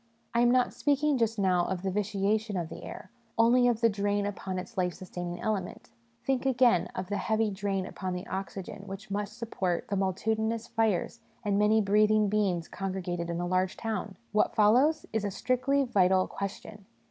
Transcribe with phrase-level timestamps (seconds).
[0.33, 3.87] I am not speaking just now of the vitiation of the air only of the
[3.87, 5.91] drain upon its life sustaining element.
[6.25, 10.67] Think, again, of the heavy drain upon the oxygen which must support the multi tudinous
[10.67, 15.83] fires and many breathing beings congregated in a large town!' What follows?' is a strictly
[15.83, 16.85] vital question.